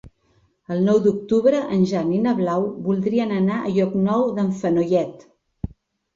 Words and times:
El 0.75 0.79
nou 0.85 1.01
d'octubre 1.03 1.59
en 1.75 1.83
Jan 1.91 2.09
i 2.21 2.21
na 2.23 2.33
Blau 2.39 2.65
voldrien 2.89 3.35
anar 3.41 3.59
a 3.69 3.75
Llocnou 3.77 4.27
d'en 4.41 4.53
Fenollet. 4.65 5.25